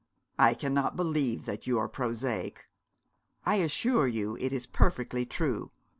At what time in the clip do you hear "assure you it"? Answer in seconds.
3.57-4.51